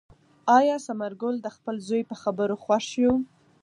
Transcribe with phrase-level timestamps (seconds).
[0.57, 3.11] آیا ثمر ګل د خپل زوی په خبرو خوښ شو؟